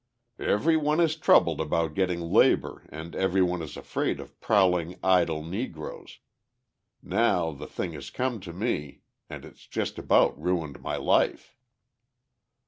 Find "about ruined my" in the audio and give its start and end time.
9.99-10.95